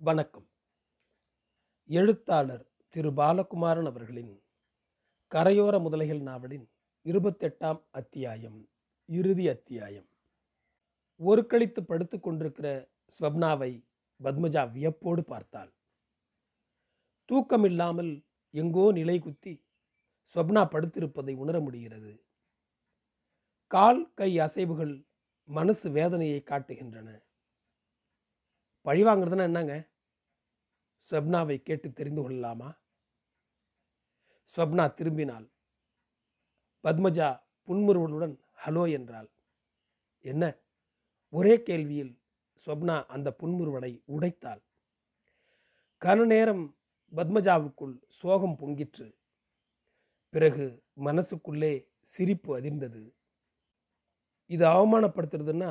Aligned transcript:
வணக்கம். 0.00 0.48
எழுத்தாளர் 1.86 2.70
திரு 2.88 3.10
பாலகுமாரன் 3.10 3.86
அவர்களின் 3.86 4.42
கரையோர 5.30 5.78
முதலைகள் 5.78 6.20
நாவலின் 6.20 6.70
இருபத்தெட்டாம் 7.04 7.82
அத்தியாயம் 7.90 8.70
இறுதி 9.06 9.48
அத்தியாயம். 9.48 10.08
ஒரு 11.16 11.46
கழித்து 11.46 11.84
படுத்து 11.84 12.20
கொண்டிருக்கிற 12.20 12.90
ஸ்வப்னாவை 13.20 13.84
பத்மஜா 14.22 14.72
வியப்போடு 14.72 15.24
பார்த்தாள். 15.24 15.74
தூக்கமில்லாமல் 17.32 18.24
எங்கோ 18.50 18.92
நிலை 18.92 19.18
குத்தி 19.18 19.64
ஸ்வப்னா 20.34 20.64
படுத்திருப்பதை 20.74 21.36
உணர 21.36 21.60
முடிகிறது. 21.60 22.24
கால் 23.66 24.14
கை 24.14 24.36
அசைவுகள் 24.36 25.06
மனசு 25.44 25.90
வேதனையை 25.90 26.42
காட்டுகின்றன. 26.44 27.27
பழி 28.82 29.02
வாங்குறதுன்னா 29.04 29.42
என்னங்க? 29.42 29.74
ஸ்வப்னாவை 31.10 31.56
கேட்டு 31.62 31.92
தெரிந்து 31.92 32.22
கொள்ளலாமா? 32.22 32.70
ஸ்வப்னா 34.56 34.84
திரும்பினாள் 34.98 35.46
பத்மஜா 36.84 37.28
புன்முறுவலுடன் 37.66 38.34
ஹலோ 38.66 38.90
என்றாள். 38.90 39.28
என்ன? 40.24 40.44
ஒரே 41.32 41.54
கேள்வியில் 41.56 42.12
ஸ்வப்னா 42.64 43.06
அந்த 43.06 43.36
புன்முறுவலை 43.40 43.92
உடைத்தாள். 44.06 44.62
கன 46.02 46.26
நேரம் 46.26 46.64
பத்மஜாவுக்குள் 47.16 47.94
சோகம் 48.08 48.56
பொங்கிற்று. 48.60 49.08
பிறகு 50.28 50.64
மனசுக்குள்ளே 51.04 51.72
சிரிப்பு 52.00 52.50
அதிர்ந்தது. 52.58 53.02
இது 54.46 54.64
அவமானப்படுத்துறதுன்னா 54.66 55.70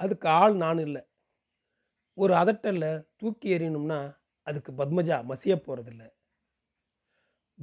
அதுக்கு 0.00 0.28
ஆள் 0.28 0.56
நான் 0.56 0.78
இல்லை. 0.78 1.02
ஒரு 2.18 2.34
அதட்டல்ல 2.34 3.08
தூக்கி 3.16 3.58
எறியணும்னா 3.58 4.16
அதுக்கு 4.42 4.72
பத்மஜா 4.72 5.16
மசிய 5.28 5.54
போறதில்ல. 5.56 6.14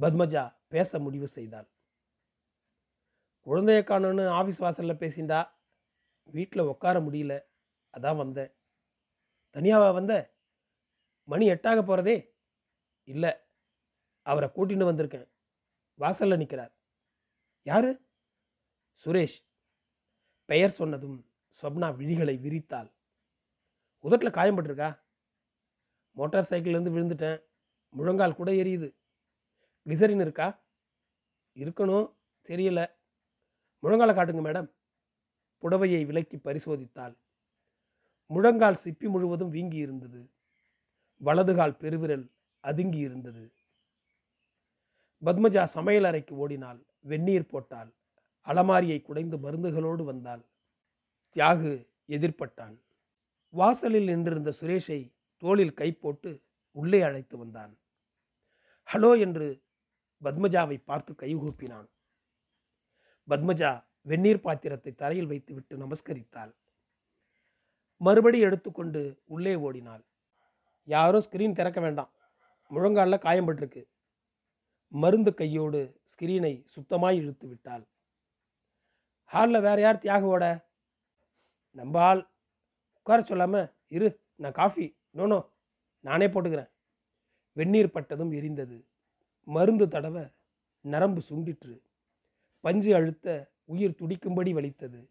பத்மஜா 0.00 0.56
பேச 0.68 0.98
முடிவு 0.98 1.28
செய்தாள். 1.28 1.68
குழந்தைய 3.46 3.80
காணுன்னு 3.84 4.24
ஆஃபீஸ் 4.40 4.60
வாசல்ல 4.60 4.94
பேசிண்டா? 4.94 5.48
வீட்டில் 6.24 6.62
உட்கார 6.62 7.00
முடியல. 7.00 7.40
அதான் 7.92 8.16
வந்தேன். 8.16 8.54
தனியாவா 9.52 9.92
வந்த? 9.92 10.34
மணி 11.24 11.50
எட்டாக 11.50 11.76
போகிறதே 11.76 12.36
இல்லை. 13.04 13.32
அவரை 14.22 14.50
கூட்டின்னு 14.54 14.88
வந்திருக்கேன். 14.90 15.28
வாசல்ல 15.98 16.36
நிற்கிறார் 16.36 16.76
யாரு? 17.62 18.06
சுரேஷ். 19.04 19.38
பெயர் 20.44 20.70
சொன்னதும் 20.70 21.30
ஸ்வப்னா 21.62 21.88
விழிகளை 21.96 22.40
விரித்தாள். 22.40 22.93
உதட்டில் 24.04 24.30
காயம்பட்டிருக்கா 24.30 25.00
மோட்டார் 26.12 26.46
சைக்கிள்லேருந்து 26.50 26.92
விழுந்துட்டேன். 26.96 27.44
முழங்கால் 27.90 28.34
கூட 28.34 28.50
எரியுது. 28.50 28.94
கிளிசரின் 29.84 30.20
இருக்கா? 30.20 30.64
இருக்கணும். 31.54 32.16
தெரியல. 32.46 32.90
முழங்கால 33.82 34.12
காட்டுங்க 34.12 34.44
மேடம். 34.44 34.74
புடவையை 35.62 36.06
விலக்கி 36.06 36.36
பரிசோதித்தாள். 36.36 37.16
முழங்கால் 38.26 38.78
சிப்பி 38.84 39.08
முழுவதும் 39.08 39.48
வீங்கி 39.48 39.76
இருந்தது. 39.76 40.30
வலதுகால் 41.24 41.76
பெருவிரல் 41.76 42.30
அதுங்கி 42.62 42.98
இருந்தது. 42.98 43.52
பத்மஜா 45.24 45.64
சமையல் 45.64 46.04
அறைக்கு 46.04 46.36
ஓடினாள். 46.36 46.86
வெந்நீர் 47.00 47.46
போட்டாள். 47.46 47.94
அலமாரியை 48.46 49.02
குடைந்து 49.02 49.36
மருந்துகளோடு 49.36 50.04
வந்தாள். 50.04 50.44
தியாகு 51.34 51.88
எதிர்ப்பட்டான் 52.08 52.83
வாசலில் 53.54 54.08
நின்றிருந்த 54.10 54.50
சுரேஷை 54.60 55.00
தோளில் 55.42 55.76
கை 55.80 55.88
போட்டு 55.92 56.30
உள்ளே 56.76 57.00
அழைத்து 57.02 57.34
வந்தான். 57.38 57.72
ஹலோ 58.88 59.10
என்று 59.18 59.48
பத்மஜாவை 60.22 60.76
பார்த்து 60.84 61.12
கைகூப்பினான் 61.14 61.88
பத்மஜா 63.28 63.70
வெந்நீர் 64.10 64.44
பாத்திரத்தை 64.46 64.92
தரையில் 64.94 65.30
வைத்துவிட்டு 65.32 65.74
நமஸ்கரித்தாள். 65.76 66.52
மறுபடி 68.00 68.38
எடுத்துக்கொண்டு 68.40 69.02
உள்ளே 69.24 69.54
ஓடினாள். 69.66 70.02
யாரும் 70.88 71.24
ஸ்கிரீன் 71.26 71.56
திறக்க 71.58 71.78
வேண்டாம். 71.80 72.12
முழங்காலில் 72.70 73.24
காயம்பட்டிருக்கு 73.26 73.82
மருந்து 74.92 75.30
கையோடு 75.34 75.80
ஸ்கிரீனை 76.12 76.54
சுத்தமாய் 76.74 77.18
இழுத்து 77.20 77.46
விட்டாள். 77.48 77.84
ஹாலில் 79.30 79.64
வேற 79.66 79.78
யார் 79.80 80.02
தியாகுவோட 80.04 80.44
நம்ம 81.76 82.00
ஆள் 82.00 82.22
உட்கார 83.04 83.22
சொல்லாமல் 83.22 83.72
இரு 83.88 84.20
நான் 84.36 84.52
காஃபி 84.52 84.96
நோனோ 85.14 85.50
நானே 86.00 86.26
போட்டுக்கிறேன். 86.26 86.70
வெந்நீர் 87.52 87.90
பட்டதும் 87.90 88.32
எரிந்தது. 88.32 88.84
மருந்து 89.44 89.86
தடவ 89.86 90.32
நரம்பு 90.80 91.22
சுண்டிற்று. 91.28 91.82
பஞ்சு 92.60 92.94
அழுத்த 92.94 93.52
உயிர் 93.64 93.98
துடிக்கும்படி 93.98 94.52
வலித்தது. 94.52 95.10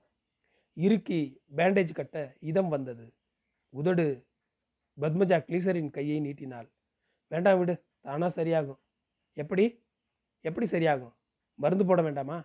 இறுக்கி 0.73 1.41
பேண்டேஜ் 1.55 1.93
கட்ட 1.93 2.35
இதம் 2.39 2.69
வந்தது. 2.69 3.13
உதடு 3.69 4.25
பத்மஜா 5.01 5.37
கிளீசரின் 5.43 5.89
கையை 5.89 6.19
நீட்டினாள். 6.19 6.69
வேண்டாம் 7.27 7.57
விடு 7.57 7.85
தானாக 8.01 8.43
சரியாகும். 8.43 8.81
எப்படி? 9.33 9.85
எப்படி 10.41 10.69
சரியாகும்? 10.69 11.13
மருந்து 11.55 11.85
போட 11.85 12.01
வேண்டாமா? 12.01 12.43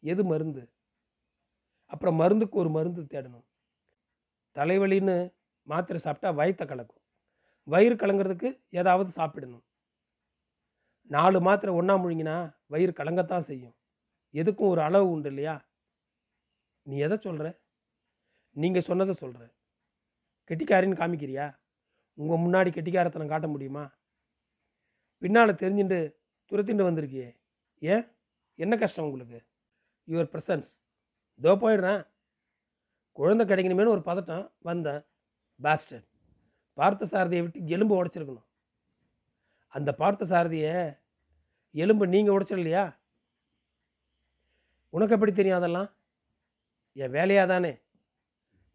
எது 0.00 0.24
மருந்து? 0.24 0.72
அப்புறம் 1.86 2.14
மருந்துக்கு 2.14 2.58
ஒரு 2.58 2.70
மருந்து 2.70 3.02
தேடணும். 3.02 3.44
தலைவலின்னு 4.56 5.16
மாத்திரை 5.62 5.98
சாப்பிட்டா 6.02 6.30
வயத்தை 6.40 6.66
கலக்கும். 6.66 7.02
வயிறு 7.66 7.94
கலங்கிறதுக்கு 7.94 8.48
ஏதாவது 8.70 9.10
சாப்பிடணும். 9.10 9.64
நாலு 11.10 11.40
மாத்திரை 11.40 11.74
ஒன்றா 11.74 11.94
முழுங்கினா 11.96 12.36
வயிறு 12.66 12.92
கலங்கத்தான் 12.92 13.48
செய்யும். 13.50 13.74
எதுக்கும் 14.34 14.72
ஒரு 14.72 14.80
அளவு 14.80 15.10
உண்டு 15.10 15.28
இல்லையா? 15.28 15.54
நீ 16.82 16.96
எதை 16.98 17.16
சொல்கிற 17.18 17.46
நீங்கள் 18.56 18.82
சொன்னதை 18.82 19.14
சொல்கிற 19.14 19.42
கெட்டிக்காரின்னு 20.50 21.00
காமிக்கிறியா? 21.00 21.46
உங்கள் 22.18 22.42
முன்னாடி 22.44 22.70
கெட்டிக்காரத்தனம் 22.74 23.28
காட்ட 23.28 23.46
முடியுமா? 23.48 23.84
பின்னால் 25.22 25.60
தெரிஞ்சுட்டு 25.62 25.98
துரத்திட்டு 26.50 26.88
வந்திருக்கியே. 26.88 27.28
ஏன்? 27.82 28.04
என்ன 28.54 28.76
கஷ்டம் 28.76 29.04
உங்களுக்கு? 29.04 29.38
யுவர் 30.08 30.30
ப்ரெசன்ஸ் 30.32 30.70
இதோ 31.40 31.54
போயிடுறேன். 31.54 32.02
குழந்தை 33.18 33.44
கிடைக்கணுமேனு 33.46 33.94
ஒரு 33.94 34.02
பதட்டம் 34.04 34.52
வந்தேன் 34.58 35.02
பாஸ்டர் 35.60 36.04
பார்த்த 36.74 37.08
சாரதியை 37.10 37.42
விட்டு 37.42 37.66
எலும்பு 37.66 37.94
உடைச்சிருக்கணும். 37.98 38.46
அந்த 39.72 39.94
பார்த்த 39.94 40.24
சாரதியை 40.24 40.74
எலும்பு 41.70 42.06
நீங்கள் 42.06 42.34
உடைச்சிடலையா? 42.36 42.84
உனக்கு 44.90 45.14
எப்படி 45.14 45.32
தெரியும் 45.32 45.58
அதெல்லாம்? 45.58 45.88
என் 46.92 47.10
வேலையாக 47.10 47.52
தானே? 47.52 47.72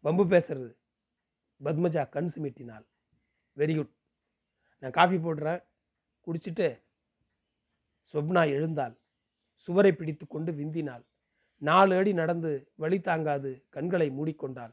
வம்பு 0.00 0.24
பேசுறது. 0.24 0.70
பத்மஜா 1.64 2.08
கண் 2.08 2.30
சிமிட்டினாள். 2.34 2.86
வெரி 3.56 3.76
குட் 3.76 3.94
நான் 4.78 4.96
காஃபி 4.98 5.16
போடுறேன். 5.16 5.62
குடிச்சிட்டு 6.26 6.68
ஸ்வப்னா 8.12 8.42
எழுந்தாள். 8.56 8.94
சுவரை 9.54 9.92
பிடித்து 9.92 10.26
கொண்டு 10.26 10.52
விந்தினாள். 10.52 11.04
நாலு 11.68 11.92
அடி 11.96 12.12
நடந்து 12.12 12.50
வழி 12.82 12.98
தாங்காது 13.00 13.50
கண்களை 13.74 14.08
மூடிக்கொண்டாள். 14.10 14.72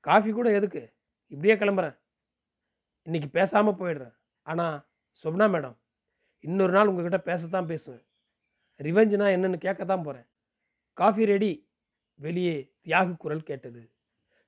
காஃபி 0.00 0.30
கூட 0.32 0.48
எதுக்கு? 0.58 0.82
இப்படியே 1.32 1.54
கிளம்புறேன். 1.54 1.96
இன்னைக்கு 3.06 3.28
பேசாமல் 3.28 3.78
போயிடுறேன். 3.80 4.14
ஆனால் 4.46 4.76
சொப்னா 5.22 5.46
மேடம் 5.54 5.76
இன்னொரு 6.44 6.72
நாள் 6.72 6.90
உங்ககிட்ட 6.90 7.20
பேசத்தான் 7.30 7.70
பேசுவேன். 7.72 8.04
ரிவெஞ்சுனா 8.78 9.26
என்னென்னு 9.36 9.58
கேட்க 9.66 9.84
தான் 9.84 10.02
போகிறேன் 10.02 10.28
காஃபி 10.98 11.24
ரெடி. 11.24 11.52
வெளியே 12.20 12.56
தியாகு 12.86 13.12
குரல் 13.16 13.48
கேட்டது. 13.50 13.82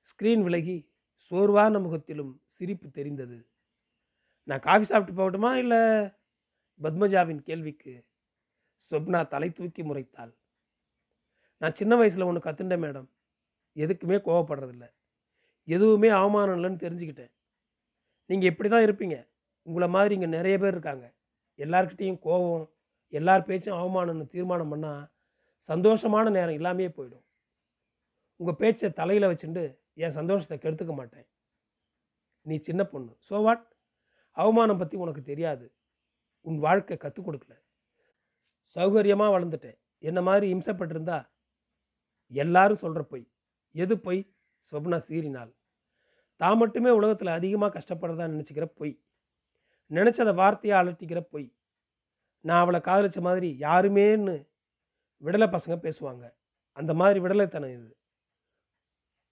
ஸ்க்ரீன் 0.09 0.43
விலகி 0.43 0.77
சோர்வான 1.31 1.79
முகத்திலும் 1.81 2.33
சிரிப்பு 2.45 2.87
தெரிந்தது. 2.89 3.37
நான் 4.47 4.65
காஃபி 4.67 4.85
சாப்பிட்டு 4.85 5.17
போகட்டுமா 5.19 5.51
இல்லை? 5.63 5.81
பத்மஜாவின் 6.81 7.41
கேள்விக்கு 7.49 7.93
சொப்னா 8.91 9.19
தலை 9.27 9.49
தூக்கி 9.51 9.83
முறைத்தாள். 9.83 10.33
நான் 11.63 11.77
சின்ன 11.79 11.93
வயசில் 11.99 12.25
ஒன்று 12.27 12.45
கற்றுண்டேன் 12.45 12.83
மேடம். 12.85 13.07
எதுக்குமே 13.75 14.17
கோவப்படுறதில்ல. 14.25 14.85
எதுவுமே 15.67 16.09
அவமானம் 16.19 16.55
இல்லைன்னு 16.57 16.83
தெரிஞ்சுக்கிட்டேன். 16.85 17.31
நீங்கள் 18.29 18.49
இப்படி 18.51 18.69
தான் 18.69 18.85
இருப்பீங்க. 18.87 19.17
உங்களை 19.67 19.87
மாதிரி 19.95 20.13
இங்கே 20.17 20.29
நிறைய 20.37 20.55
பேர் 20.61 20.75
இருக்காங்க. 20.75 21.05
எல்லார்கிட்டேயும் 21.59 22.19
கோபம் 22.27 22.65
எல்லார் 23.13 23.47
பேச்சும் 23.49 23.79
அவமானம்னு 23.81 24.25
தீர்மானம் 24.33 24.71
பண்ணால் 24.73 25.03
சந்தோஷமான 25.69 26.31
நேரம் 26.37 26.57
இல்லாமையே 26.59 26.89
போயிடும். 26.97 27.25
உங்கள் 28.39 28.59
பேச்சை 28.61 28.89
தலையில் 28.99 29.29
வச்சுட்டு 29.31 29.63
என் 30.03 30.17
சந்தோஷத்தை 30.19 30.57
கெடுத்துக்க 30.57 30.93
மாட்டேன். 30.99 31.27
நீ 32.45 32.55
சின்ன 32.69 32.81
பொண்ணு. 32.93 33.11
ஸோ 33.27 33.43
வாட் 33.45 33.67
அவமானம் 34.37 34.81
பற்றி 34.81 34.95
உனக்கு 35.03 35.21
தெரியாது. 35.31 35.65
உன் 36.45 36.59
வாழ்க்கை 36.65 36.97
கற்றுக் 36.97 37.27
கொடுக்கல. 37.27 37.53
சௌகரியமாக 38.75 39.33
வளர்ந்துட்டேன். 39.35 39.77
என்ன 39.99 40.21
மாதிரி 40.21 40.47
இம்சப்பட்டிருந்தா 40.55 41.19
எல்லாரும் 42.31 42.75
சொல்கிற 42.75 43.03
பொய். 43.03 43.25
எது 43.71 43.99
பொய்? 43.99 44.21
சொப்னா 44.71 44.97
சீறினாள் 45.07 45.51
தான் 46.37 46.57
மட்டுமே 46.57 46.89
உலகத்தில் 46.89 47.27
அதிகமாக 47.27 47.79
கஷ்டப்படுறதா 47.79 48.25
நினச்சிக்கிற 48.33 48.65
பொய். 48.65 48.93
நினச்சத 49.91 50.29
வார்த்தையாக 50.33 50.81
அலட்டிக்கிற 50.81 51.19
பொய். 51.19 51.47
நான் 52.41 52.59
அவளை 52.59 52.79
காதலிச்ச 52.79 53.21
மாதிரி 53.21 53.49
யாருமேன்னு 53.59 54.35
விடலை 55.23 55.47
பசங்க 55.47 55.75
பேசுவாங்க. 55.85 56.23
அந்த 56.77 56.93
மாதிரி 56.93 57.19
விடலைத்தனம் 57.19 57.73
இது. 57.73 57.95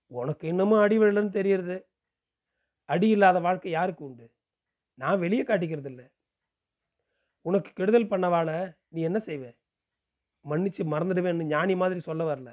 உனக்கு 0.08 0.48
இன்னமும் 0.48 0.80
அடி 0.80 0.98
விடலைன்னு 0.98 1.30
தெரியறது. 1.30 1.78
அடி 2.86 3.10
இல்லாத 3.10 3.40
வாழ்க்கை 3.40 3.72
யாருக்கு 3.72 4.04
உண்டு? 4.06 4.26
நான் 4.96 5.20
வெளியே 5.20 5.44
காட்டிக்கிறது 5.44 5.86
இல்லை 5.86 6.06
உனக்கு 7.46 7.70
கெடுதல் 7.74 8.12
பண்ணவால 8.12 8.50
நீ 8.88 9.02
என்ன 9.02 9.20
செய்வ? 9.26 9.44
மன்னிச்சு 10.46 10.84
மறந்துடுவேன்னு 10.94 11.44
ஞானி 11.44 11.76
மாதிரி 11.76 12.00
சொல்ல 12.00 12.24
வரல. 12.24 12.50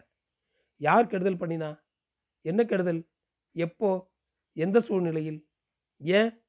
யார் 0.79 1.07
கெடுதல் 1.07 1.37
பண்ணினா? 1.37 1.83
என்ன 2.41 2.65
கெடுதல்? 2.65 3.11
எப்போ? 3.53 4.13
எந்த 4.53 4.81
சூழ்நிலையில்? 4.81 5.51
ஏன்? 5.99 6.45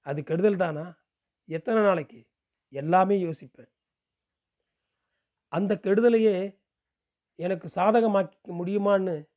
அது 0.00 0.22
கெடுதல் 0.22 0.56
தானா? 0.56 1.04
எத்தனை 1.44 1.82
நாளைக்கு? 1.82 2.26
எல்லாமே 2.68 3.22
யோசிப்பேன். 3.22 3.72
அந்த 5.48 5.78
கெடுதலையே 5.82 6.60
எனக்கு 7.34 7.68
சாதகமாக்கிக்க 7.74 8.48
முடியுமான்னு 8.48 9.28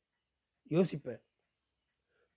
யோசிப்பேன். 0.68 1.22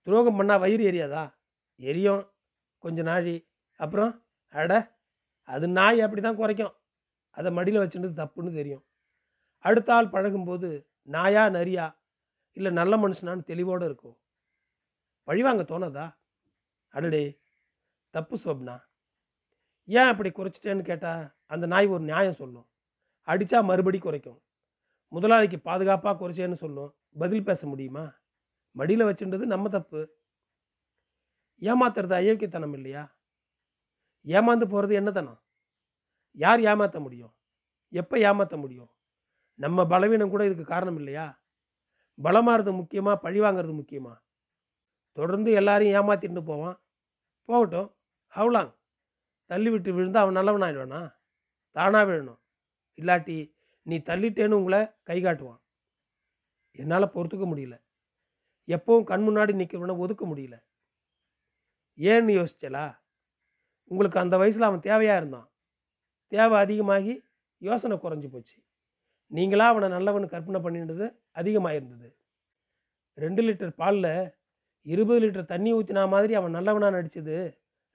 துரோகம் 0.02 0.40
பண்ணால் 0.40 0.58
வயிறு 0.58 0.90
எரியாதா? 0.90 1.34
எரியும். 1.76 2.32
கொஞ்ச 2.78 3.02
நாழி. 3.02 3.50
அப்புறம் 3.76 4.26
அட 4.48 4.98
அது 5.42 5.68
நாய் 5.68 6.00
அப்படி 6.00 6.20
தான் 6.20 6.36
குறைக்கும். 6.36 6.74
அதை 7.30 7.52
மடியில் 7.52 7.80
வச்சுட்டு 7.80 8.16
தப்புன்னு 8.16 8.54
தெரியும். 8.54 8.84
அடுத்த 9.58 9.94
ஆள் 9.94 10.08
பழகும்போது 10.08 10.89
நாயா 11.02 11.46
நரியா? 11.46 11.98
இல்லை 12.52 12.72
நல்ல 12.72 12.96
மனுஷனான்னு 12.96 13.44
தெளிவோடு 13.46 13.84
இருக்கும். 13.84 14.18
பழிவாங்க 15.22 15.62
தோணாதா? 15.62 16.16
அடடே 16.88 17.40
தப்பு 18.10 18.36
சொப்னா? 18.36 18.82
ஏன் 19.84 20.08
அப்படி 20.08 20.30
குறைச்சிட்டேன்னு 20.30 20.82
கேட்டால் 20.82 21.36
அந்த 21.46 21.66
நாய் 21.66 21.86
ஒரு 21.86 22.04
நியாயம் 22.04 22.32
சொல்லும். 22.32 22.68
அடித்தா 23.26 23.64
மறுபடி 23.64 23.98
குறைக்கும். 23.98 24.42
முதலாளிக்கு 25.08 25.58
பாதுகாப்பாக 25.58 26.28
குறைச்சேன்னு 26.28 26.52
சொல்லும். 26.52 26.96
பதில் 27.18 27.44
பேச 27.44 27.66
முடியுமா? 27.66 28.12
மடியில் 28.70 29.02
வச்சுன்றது 29.02 29.44
நம்ம 29.44 29.68
தப்பு. 29.68 30.10
ஏமாத்துறது 31.60 32.12
அயோக்கியத்தனம் 32.12 32.72
இல்லையா? 32.72 33.18
ஏமாந்து 34.24 34.68
போகிறது 34.68 35.00
என்னத்தனம்? 35.00 35.40
யார் 36.32 36.60
ஏமாற்ற 36.60 37.00
முடியும்? 37.00 37.34
எப்போ 37.88 38.18
ஏமாற்ற 38.18 38.56
முடியும்? 38.56 38.90
நம்ம 39.60 39.86
பலவீனம் 39.86 40.30
கூட 40.30 40.44
இதுக்கு 40.44 40.64
காரணம் 40.64 40.96
இல்லையா? 40.96 41.42
பலமாகிறது 42.22 42.72
முக்கியமாக 42.72 43.20
பழி 43.20 43.40
வாங்குறது 43.40 43.74
முக்கியமா? 43.74 44.20
தொடர்ந்து 45.12 45.50
எல்லாரையும் 45.52 46.02
ஏமாத்திட்டு 46.02 46.44
போவான். 46.44 46.82
போகட்டும். 47.44 47.96
அவ்வளாங் 48.34 48.74
தள்ளி 49.44 49.70
விட்டு 49.70 49.92
விழுந்து 49.92 50.18
அவன் 50.18 50.32
நல்லவன் 50.32 50.62
ஆயிடுவானா? 50.62 51.14
தானாக 51.70 52.12
விழணும். 52.12 52.40
இல்லாட்டி 52.96 53.54
நீ 53.82 53.98
தள்ளிட்டேன்னு 53.98 54.50
உங்களை 54.50 54.86
கை 55.02 55.22
காட்டுவான். 55.22 55.60
என்னால் 56.72 57.12
பொறுத்துக்க 57.12 57.46
முடியல. 57.46 57.82
எப்பவும் 58.66 59.04
கண் 59.04 59.28
முன்னாடி 59.28 59.54
நிற்கிறவனை 59.54 59.98
ஒதுக்க 59.98 60.26
முடியல. 60.26 60.62
ஏன்னு 61.96 62.46
யோசிச்சலா? 62.46 62.98
உங்களுக்கு 63.84 64.18
அந்த 64.18 64.36
வயசில் 64.36 64.62
அவன் 64.62 64.80
தேவையாக 64.80 65.16
இருந்தான். 65.16 65.50
தேவை 66.26 66.58
அதிகமாகி 66.58 67.22
யோசனை 67.58 67.96
குறைஞ்சி 67.96 68.28
போச்சு. 68.28 68.62
நீங்களாக 69.36 69.72
அவனை 69.72 69.88
நல்லவன் 69.96 70.32
கற்பனை 70.34 70.60
பண்ணின்றது 70.64 71.06
அதிகமாக 71.40 71.78
இருந்தது 71.78 72.08
ரெண்டு 73.18 73.42
லிட்டர் 73.46 73.72
பாலில் 73.80 74.12
இருபது 74.86 75.20
லிட்டர் 75.22 75.50
தண்ணி 75.52 75.70
ஊற்றினா 75.78 76.02
மாதிரி 76.14 76.32
அவன் 76.38 76.56
நல்லவனாக 76.56 76.94
நடிச்சது 76.96 77.36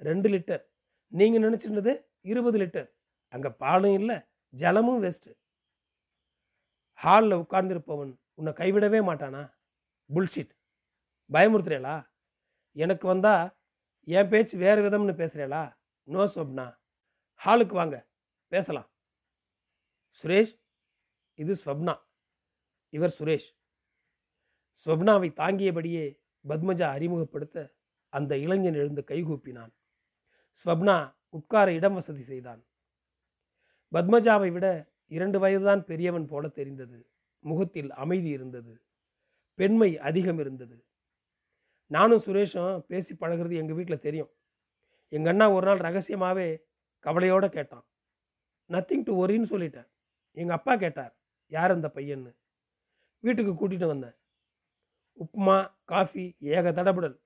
ரெண்டு 0.02 0.28
லிட்டர். 0.34 0.64
நீங்கள் 1.12 1.44
நினச்சிருந்தது 1.46 1.92
இருபது 2.32 2.58
லிட்டர். 2.62 2.88
அங்கே 3.34 3.50
பாலும் 3.64 3.96
இல்லை 4.00 4.18
ஜலமும் 4.54 5.02
வேஸ்ட்டு 5.04 5.32
ஹாலில் 7.00 7.40
உட்கார்ந்துருப்பவன் 7.44 8.12
உன்னை 8.40 8.52
கைவிடவே 8.60 9.00
மாட்டானா? 9.10 9.42
புல்ஷிட் 10.10 10.54
பயமுறுத்துறேளா? 11.30 11.96
எனக்கு 12.76 13.06
வந்தால் 13.14 13.46
என் 14.18 14.32
பேச்சு 14.32 14.56
வேறு 14.66 14.80
விதம்னு 14.86 15.16
பேசுகிறேளா 15.22 15.64
நோ 16.08 16.24
சொப்னா. 16.36 16.66
ஹாலுக்கு 17.42 17.76
வாங்க 17.82 17.98
பேசலாம். 18.52 18.88
சுரேஷ்? 20.24 20.54
இது 21.36 21.56
ஸ்வப்னா. 21.66 22.00
இவர் 22.90 23.16
சுரேஷ். 23.20 23.50
ஸ்வப்னாவை 24.86 25.30
தாங்கியபடியே 25.42 26.20
பத்மஜா 26.48 26.82
அறிமுகப்படுத்த 26.82 27.76
அந்த 28.10 28.38
இளைஞன் 28.38 28.74
எழுந்து 28.74 29.04
கைகூப்பினான் 29.08 29.74
ஸ்வப்னா 30.66 31.16
உட்கார 31.30 31.74
இடம் 31.74 31.94
வசதி 31.94 32.22
செய்தான். 32.22 32.66
பத்மஜாவை 33.92 34.52
விட 34.52 34.94
இரண்டு 35.08 35.40
வயதுதான் 35.40 35.82
பெரியவன் 35.82 36.26
போல 36.26 36.48
தெரிந்தது. 36.48 37.10
முகத்தில் 37.40 37.92
அமைதி 37.92 38.30
இருந்தது. 38.30 38.82
பெண்மை 39.54 40.00
அதிகம் 40.00 40.40
இருந்தது. 40.40 40.86
நானும் 41.88 42.22
சுரேஷும் 42.22 42.80
பேசி 42.80 43.16
பழகிறது 43.16 43.54
எங்கள் 43.56 43.76
வீட்டில் 43.76 44.00
தெரியும். 44.00 44.32
எங்கள் 45.08 45.32
அண்ணா 45.32 45.52
ஒரு 45.52 45.66
நாள் 45.66 45.78
ரகசியமாகவே 45.78 46.66
கவலையோடு 47.00 47.50
கேட்டான். 47.50 47.86
நத்திங் 48.70 49.04
டு 49.04 49.26
ஒரின்னு 49.26 49.52
சொல்லிட்டேன். 49.52 49.90
எங்கள் 50.32 50.56
அப்பா 50.56 50.76
கேட்டார். 50.76 51.16
யார் 51.48 51.72
அந்த 51.72 51.92
பையன்னு? 51.94 52.36
வீட்டுக்கு 53.20 53.68
கூட்டிகிட்டு 53.68 53.88
வந்தேன். 53.88 54.16
உப்புமா 55.20 55.72
காஃபி 55.84 56.36
ஏக 56.40 56.72
தடபுடல். 56.72 57.20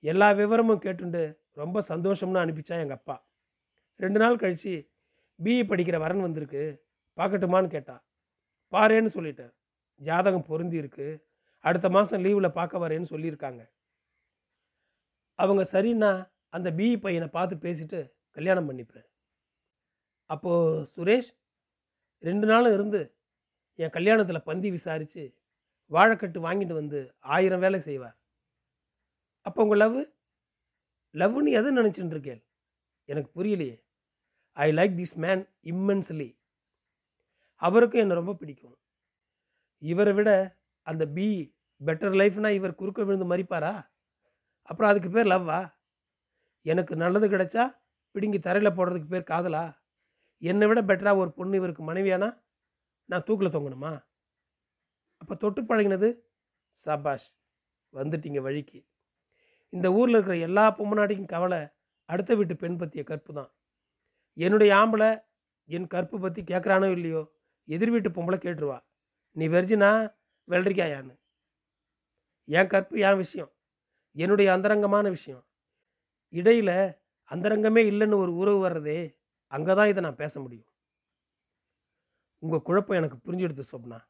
எல்லா 0.00 0.30
விவரமும் 0.30 0.82
கேட்டுண்டு 0.82 1.38
ரொம்ப 1.52 1.80
சந்தோஷம்னு 1.80 2.42
அனுப்பிச்சா 2.44 2.68
எங்கள் 2.68 2.90
அப்பா. 2.90 3.26
ரெண்டு 3.96 4.18
நாள் 4.18 4.36
கழித்து 4.36 4.90
பிஇ 5.44 5.46
படிக்கிற 5.46 5.98
வரன் 5.98 6.20
வந்திருக்கு. 6.20 6.86
பார்க்கட்டுமான்னு 7.16 7.68
கேட்டா. 7.68 8.04
பாருன்னு 8.72 9.08
சொல்லிட்டேன். 9.14 9.54
ஜாதகம் 9.96 10.42
பொருந்தி 10.42 10.76
இருக்கு. 10.76 11.26
அடுத்த 11.58 11.88
மாதம் 11.88 12.24
லீவில் 12.24 12.48
பார்க்க 12.48 12.88
வரேன்னு 12.88 13.06
சொல்லியிருக்காங்க. 13.10 13.70
அவங்க 15.34 15.62
சரின்னா 15.72 16.30
அந்த 16.48 16.70
பிஇ 16.70 17.00
பையனை 17.00 17.28
பார்த்து 17.28 17.56
பேசிட்டு 17.56 18.12
கல்யாணம் 18.30 18.70
பண்ணிப்பேன். 18.70 19.06
அப்போது 20.26 20.88
சுரேஷ் 20.96 21.38
ரெண்டு 22.18 22.46
நாளும் 22.46 22.72
இருந்து 22.72 23.15
என் 23.78 23.90
கல்யாணத்தில் 23.90 24.46
பந்தி 24.48 24.70
விசாரித்து 24.70 25.22
வாழைக்கட்டு 25.90 26.38
வாங்கிட்டு 26.46 26.72
வந்து 26.72 27.14
ஆயிரம் 27.20 27.60
வேலை 27.60 27.80
செய்வார். 27.80 28.16
அப்போ 29.40 29.62
உங்கள் 29.62 29.78
லவ்? 29.78 29.98
லவ்னு 31.14 31.50
எதை 31.50 31.76
நினச்சிட்டு 31.76 32.14
இருக்கேன் 32.16 32.42
எனக்கு 33.04 33.30
புரியலையே. 33.36 33.76
I 34.52 34.72
like 34.72 34.94
this 35.00 35.14
man 35.14 35.42
immensely 35.64 36.28
அவருக்கும் 37.54 38.00
என்னை 38.00 38.16
ரொம்ப 38.16 38.34
பிடிக்கும். 38.34 38.78
இவரை 39.78 40.12
விட 40.12 40.30
அந்த 40.82 41.06
பி 41.06 41.28
பெட்டர் 41.86 42.14
லைஃப்னா 42.20 42.50
இவர் 42.50 42.74
குறுக்க 42.74 43.04
விழுந்து 43.04 43.36
மறிப்பாரா? 43.36 43.88
அப்புறம் 44.62 44.90
அதுக்கு 44.90 45.10
பேர் 45.10 45.26
லவ்வா? 45.26 45.74
எனக்கு 46.62 46.96
நல்லது 46.96 47.28
கிடைச்சா 47.28 47.64
பிடுங்கி 48.14 48.38
தரையில் 48.38 48.76
போடுறதுக்கு 48.76 49.08
பேர் 49.08 49.30
காதலா? 49.30 49.64
என்னை 50.42 50.66
விட 50.66 50.82
பெட்டராக 50.82 51.16
ஒரு 51.16 51.32
பொண்ணு 51.32 51.56
இவருக்கு 51.56 51.92
மனைவியானா? 51.92 52.28
நான் 53.08 53.26
தூக்கில் 53.26 53.54
தொங்கணுமா? 53.54 53.92
அப்போ 55.22 55.34
தொட்டு 55.34 55.60
பழகினது 55.62 56.08
சபாஷ். 56.78 57.26
வந்துட்டீங்க 57.92 58.40
வழிக்கு. 58.40 58.78
இந்த 59.72 59.86
ஊரில் 59.92 60.16
இருக்கிற 60.16 60.36
எல்லா 60.48 60.64
பொம்மநாட்டிக்கும் 60.78 61.32
கவலை 61.34 61.60
அடுத்த 62.08 62.34
வீட்டு 62.34 62.54
பெண் 62.56 62.78
பற்றிய 62.80 63.02
கற்பு 63.04 63.32
தான் 63.34 63.50
என்னுடைய 64.36 64.70
ஆம்பளை 64.80 65.10
என் 65.68 65.88
கற்பு 65.94 66.16
பற்றி 66.20 66.40
கேட்குறானோ 66.42 66.88
இல்லையோ 66.96 67.22
எதிர் 67.68 67.92
வீட்டு 67.94 68.10
பொம்பளை 68.16 68.38
கேட்டுருவா. 68.42 68.78
நீ 69.36 69.44
வெர்ஜினா 69.48 69.90
வெள்ளரிக்காயான்னு 70.48 71.14
என் 72.48 72.70
கற்பு 72.74 72.94
என் 73.08 73.20
விஷயம். 73.24 73.50
என்னுடைய 74.16 74.48
அந்தரங்கமான 74.56 75.06
விஷயம். 75.16 75.44
இடையில் 76.32 76.76
அந்தரங்கமே 77.30 77.82
இல்லைன்னு 77.90 78.22
ஒரு 78.24 78.32
உறவு 78.42 78.58
வர்றதே 78.66 79.00
அங்கே 79.52 79.74
தான் 79.74 79.90
இதை 79.92 80.00
நான் 80.02 80.20
பேச 80.22 80.34
முடியும். 80.40 80.70
உங்கள் 82.38 82.62
குழப்பம் 82.62 82.96
எனக்கு 82.96 83.32
புரிஞ்செடுத்து 83.32 83.62
சொப்னா. 83.72 84.00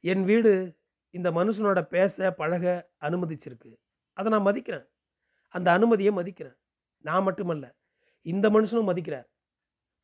என் 0.00 0.24
வீடு 0.24 0.78
இந்த 1.10 1.30
மனுஷனோட 1.30 1.82
பேச 1.82 2.32
பழக 2.32 2.90
அனுமதிச்சிருக்கு. 3.00 3.78
அதை 4.12 4.38
நான் 4.38 4.46
மதிக்கிறேன். 4.46 4.88
அந்த 5.48 5.72
அனுமதியை 5.72 6.14
மதிக்கிறேன். 6.14 6.56
நான் 6.98 7.22
மட்டுமல்ல 7.22 7.74
இந்த 8.22 8.50
மனுஷனும் 8.50 8.88
மதிக்கிறார். 8.88 9.28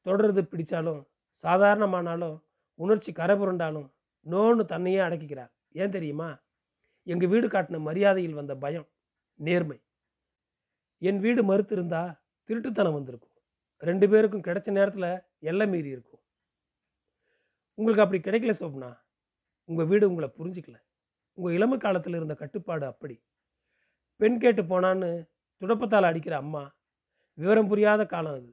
தொடர்றது 0.05 0.43
பிடிச்சாலும் 0.43 1.07
சாதாரணமானாலும் 1.43 2.43
உணர்ச்சி 2.75 3.13
கரபுரண்டாலும் 3.13 3.91
நோன்னு 4.31 4.65
தன்னையே 4.65 4.99
அடக்கிக்கிறார். 4.99 5.51
ஏன் 5.73 5.91
தெரியுமா? 5.91 6.39
எங்கள் 7.03 7.29
வீடு 7.29 7.49
காட்டின 7.49 7.81
மரியாதையில் 7.81 8.35
வந்த 8.35 8.57
பயம் 8.57 8.89
நேர்மை. 9.35 9.83
என் 10.99 11.21
வீடு 11.21 11.43
மறுத்திருந்தா 11.45 12.19
திருட்டுத்தனம் 12.49 12.93
வந்திருக்கும். 12.93 13.31
ரெண்டு 13.79 14.09
பேருக்கும் 14.09 14.41
கிடைச்ச 14.41 14.71
நேரத்தில் 14.71 15.23
எல்லை 15.39 15.69
மீறி 15.69 15.89
இருக்கும். 15.89 16.16
உங்களுக்கு 17.79 18.05
அப்படி 18.05 18.21
கிடைக்கல 18.23 18.53
சோப்னா 18.61 18.99
உங்கள் 19.65 19.87
வீடு 19.87 20.09
உங்களை 20.09 20.29
புரிஞ்சிக்கல. 20.39 20.77
உங்கள் 21.39 21.55
இளமை 21.55 21.79
காலத்தில் 21.79 22.15
இருந்த 22.15 22.35
கட்டுப்பாடு 22.35 22.87
அப்படி. 22.87 23.23
பெண் 24.17 24.39
கேட்டு 24.39 24.63
போனான்னு 24.63 25.29
துடப்பத்தால் 25.63 26.03
அடிக்கிற 26.03 26.37
அம்மா 26.37 26.77
விவரம் 27.35 27.69
புரியாத 27.69 28.07
காலம் 28.07 28.33
அது. 28.33 28.51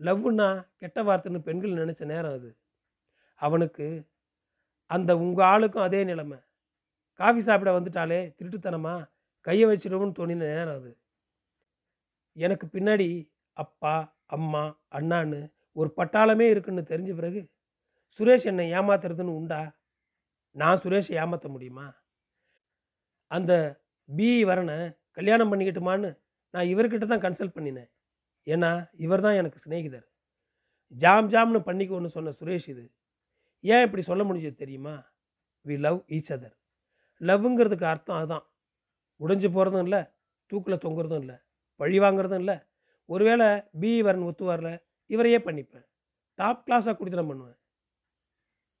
லவ்வுன்னா 0.00 0.68
கெட்ட 0.76 1.02
வார்த்தைன்னு 1.02 1.40
பெண்கள் 1.42 1.70
நினச்ச 1.70 2.04
நேரம் 2.04 2.32
அது. 2.32 2.58
அவனுக்கு 3.34 4.08
அந்த 4.86 5.16
உங்கள் 5.16 5.46
ஆளுக்கும் 5.46 5.86
அதே 5.88 6.04
நிலைமை. 6.04 6.38
காஃபி 7.12 7.40
சாப்பிட 7.40 7.80
வந்துட்டாலே 7.80 8.34
திருட்டுத்தனமா 8.38 9.08
கையை 9.40 9.68
வச்சிடுவோம்னு 9.68 10.18
தோணின 10.18 10.46
நேரம் 10.54 10.74
அது. 10.74 10.98
எனக்கு 12.32 12.66
பின்னாடி 12.66 13.30
அப்பா 13.52 14.16
அம்மா 14.26 14.78
அண்ணான்னு 14.90 15.52
ஒரு 15.72 15.92
பட்டாளமே 15.96 16.46
இருக்குன்னு 16.48 16.82
தெரிஞ்ச 16.82 17.14
பிறகு 17.14 17.40
சுரேஷ் 18.12 18.44
என்னை 18.44 18.72
ஏமாத்துறதுன்னு 18.72 19.36
உண்டா? 19.40 19.60
நான் 20.56 20.80
சுரேஷை 20.82 21.12
ஏமாற்ற 21.12 21.48
முடியுமா? 21.48 21.86
அந்த 23.30 23.52
பிஇ 24.08 24.44
வரனை 24.44 24.76
கல்யாணம் 25.10 25.50
பண்ணிக்கிட்டுமான்னு 25.52 26.10
நான் 26.54 26.70
இவர்கிட்ட 26.72 27.06
தான் 27.06 27.24
கன்சல்ட் 27.24 27.56
பண்ணினேன். 27.56 27.90
ஏன்னா 28.46 28.70
இவர் 28.92 29.20
தான் 29.20 29.34
எனக்கு 29.34 29.58
சிநேகிதர். 29.58 30.06
ஜாம் 30.92 31.28
ஜாம்னு 31.28 31.60
பண்ணிக்கோன்னு 31.68 32.06
சொன்ன 32.06 32.30
சுரேஷ் 32.30 32.68
இது. 32.68 32.84
ஏன் 33.64 33.84
இப்படி 33.84 34.02
சொல்ல 34.02 34.22
முடிஞ்சது 34.24 34.54
தெரியுமா? 34.54 34.94
வி 35.64 35.78
லவ் 35.78 35.98
ஈச் 36.08 36.32
அதர் 36.36 36.56
லவ்ங்கிறதுக்கு 37.20 37.84
அர்த்தம் 37.84 38.16
அதுதான் 38.16 38.44
உடைஞ்சு 39.20 39.48
போகிறதும் 39.54 39.82
இல்லை 39.82 40.02
தூக்கில் 40.50 40.82
தொங்குறதும் 40.84 41.20
இல்லை 41.20 41.36
பழி 41.80 41.98
வாங்குறதும் 42.00 42.38
இல்லை. 42.38 42.56
ஒருவேளை 43.08 43.46
பிஇ 43.80 44.00
வரன் 44.02 44.22
ஒத்து 44.22 44.44
வரல 44.52 44.70
இவரையே 45.10 45.38
பண்ணிப்பேன். 45.38 45.86
டாப் 46.38 46.62
கிளாஸாக 46.66 46.94
குடித்தனம் 46.96 47.30
பண்ணுவேன். 47.30 47.58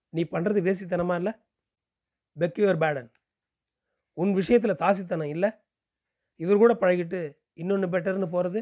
நீ 0.08 0.22
பண்ணுறது 0.24 0.60
வேசித்தனமா 0.68 1.14
இல்லை? 1.14 1.32
பெக்யூர் 2.36 2.80
பேடன் 2.82 3.10
உன் 4.12 4.32
விஷயத்தில் 4.32 4.80
தாசித்தனம் 4.82 5.32
இல்லை? 5.34 5.50
இவர் 6.36 6.62
கூட 6.62 6.74
பழகிட்டு 6.74 7.20
இன்னொன்று 7.52 7.88
பெட்டர்னு 7.88 8.28
போகிறது 8.30 8.60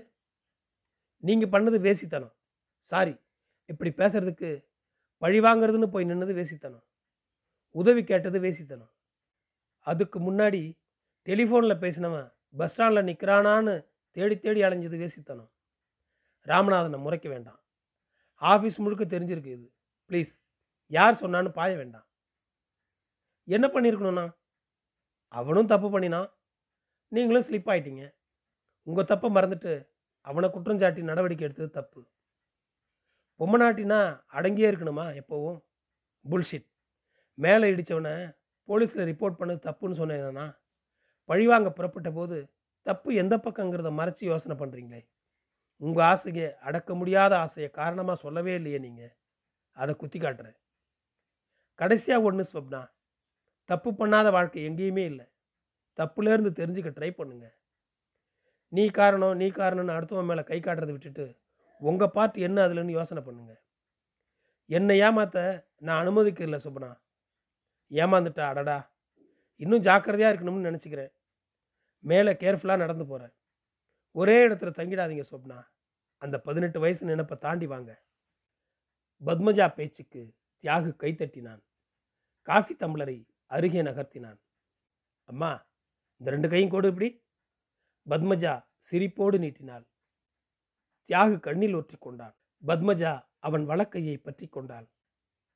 நீங்கள் 1.23 1.53
பண்ணது 1.55 1.79
வேசித்தனம். 1.87 2.35
சாரி 2.79 3.15
இப்படி 3.65 3.91
பேசுறதுக்கு 3.91 4.51
பழி 5.23 5.41
வாங்கிறதுன்னு 5.41 5.89
போய் 5.95 6.09
நின்னது 6.11 6.33
வேசித்தனம். 6.41 6.85
உதவி 7.71 8.05
கேட்டது 8.05 8.39
வேசித்தனம். 8.41 8.93
அதுக்கு 9.81 10.19
முன்னாடி 10.21 10.63
டெலிஃபோனில் 11.27 11.83
பேசினவன் 11.85 12.29
பஸ் 12.57 12.73
ஸ்டாண்டில் 12.73 13.07
நிற்கிறானான்னு 13.09 13.75
தேடி 14.11 14.37
தேடி 14.39 14.63
அலைஞ்சது 14.63 14.97
வேசித்தனம். 15.05 15.51
ராமநாதனை 16.47 16.99
முறைக்க 16.99 17.29
வேண்டாம். 17.29 17.61
ஆஃபீஸ் 18.41 18.79
முழுக்க 18.85 19.05
தெரிஞ்சிருக்கு 19.05 19.53
இது. 19.59 19.67
ப்ளீஸ் 20.09 20.33
யார் 20.91 21.21
சொன்னான்னு 21.23 21.51
பாய 21.59 21.77
வேண்டாம். 21.77 22.07
என்ன 23.49 23.67
பண்ணியிருக்கணும்ண்ணா 23.75 24.27
அவனும் 25.33 25.71
தப்பு 25.73 25.89
பண்ணினான் 25.91 26.29
நீங்களும் 27.13 27.47
ஸ்லிப் 27.49 27.71
ஆயிட்டீங்க. 27.73 28.05
உங்கள் 28.87 29.11
தப்பை 29.11 29.29
மறந்துட்டு 29.37 29.73
அவனை 30.27 30.49
குற்றஞ்சாட்டி 30.55 31.01
நடவடிக்கை 31.11 31.45
எடுத்தது 31.47 31.71
தப்பு. 31.71 32.01
பொம்மை 33.41 33.59
நாட்டினா 33.61 33.99
அடங்கியே 34.37 34.69
இருக்கணுமா 34.71 35.07
எப்போவும்? 35.21 35.59
புல்ஷிட் 36.25 36.69
மேலே 37.39 37.67
இடித்தவனை 37.73 38.15
போலீஸில் 38.69 39.09
ரிப்போர்ட் 39.11 39.41
பண்ணது 39.41 39.61
தப்புன்னு 39.67 40.01
சொன்னேன்னா 40.01 40.47
பழிவாங்க 41.29 41.69
புறப்பட்ட 41.71 42.11
போது 42.11 42.37
தப்பு 42.87 43.11
எந்த 43.23 43.35
பக்கங்கிறத 43.45 43.91
மறைச்சி 43.91 44.25
யோசனை 44.31 44.55
பண்ணுறீங்களே 44.59 45.01
உங்கள் 45.81 46.07
ஆசையை 46.11 46.47
அடக்க 46.69 46.91
முடியாத 46.95 47.33
ஆசையை 47.45 47.69
காரணமாக 47.71 48.23
சொல்லவே 48.25 48.53
இல்லையே 48.55 48.79
நீங்கள் 48.79 49.13
அதை 49.77 49.95
குத்தி 49.95 50.19
காட்டுறேன் 50.19 50.57
கடைசியாக 51.81 52.27
ஒன்று 52.29 52.45
ஸ்வப்னா 52.53 52.83
தப்பு 53.71 53.91
பண்ணாத 53.91 54.31
வாழ்க்கை 54.31 54.61
எங்கேயுமே 54.69 55.05
இல்லை. 55.13 55.27
தப்புலேருந்து 55.99 56.51
தெரிஞ்சுக்க 56.61 56.91
ட்ரை 56.99 57.11
பண்ணுங்க. 57.11 57.47
நீ 58.69 58.85
காரணம் 58.99 59.37
நீ 59.37 59.47
காரணம்னு 59.49 59.97
அடுத்தவன் 59.97 60.29
மேலே 60.31 60.43
கை 60.51 60.59
காட்டுறதை 60.61 60.93
விட்டுட்டு 60.95 61.27
உங்கள் 61.81 62.15
பார்ட் 62.17 62.37
என்ன 62.47 62.59
அதுலன்னு 62.67 62.97
யோசனை 62.99 63.23
பண்ணுங்க. 63.23 63.55
என்னை 64.71 64.95
ஏமாத்த 65.01 65.39
நான் 65.87 66.01
அனுமதிக்கல 66.03 66.59
சுபனா 66.65 66.91
ஏமாந்துட்டா 67.91 68.45
அடடா. 68.53 68.79
இன்னும் 69.61 69.85
ஜாக்கிரதையாக 69.89 70.33
இருக்கணும்னு 70.33 70.69
நினச்சிக்கிறேன். 70.69 71.13
மேலே 72.05 72.33
கேர்ஃபுல்லாக 72.33 72.83
நடந்து 72.85 73.05
போகிறேன் 73.07 73.35
ஒரே 74.21 74.37
இடத்துல 74.47 74.71
தங்கிடாதீங்க 74.79 75.25
சொப்னா 75.31 75.59
அந்த 76.23 76.37
பதினெட்டு 76.47 76.79
வயசு 76.81 77.11
நினைப்பை 77.11 77.37
தாண்டி 77.39 77.67
வாங்க. 77.67 77.93
பத்மஜா 79.27 79.67
பேச்சுக்கு 79.79 80.23
தியாகு 80.65 80.91
கைத்தட்டினான் 81.03 81.63
காஃபி 82.49 82.75
தம்ளரை 82.83 83.17
அருகே 83.55 83.81
நகர்த்தினான். 83.89 84.39
அம்மா 85.29 85.51
இந்த 86.21 86.29
ரெண்டு 86.35 86.49
கையும் 86.53 86.73
கோடு 86.75 86.89
இப்படி. 86.93 87.09
பத்மஜா 88.07 88.53
சிரிப்போடு 88.87 89.37
நீட்டினாள். 89.45 89.85
தியாகு 91.11 91.37
கண்ணில் 91.47 91.77
ஒற்றி 91.81 91.97
கொண்டான் 91.99 92.35
பத்மஜா 92.63 93.13
அவன் 93.47 93.65
வழக்கையை 93.71 94.17
பற்றி 94.27 94.47
கொண்டாள். 94.49 94.87